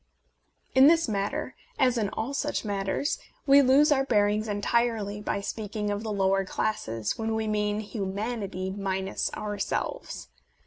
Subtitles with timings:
[0.73, 5.91] In this matter, as in all such matters, we lose our bearings entirely by speaking
[5.91, 10.29] of the "lower classes" when we mean hu manity minus ourselves.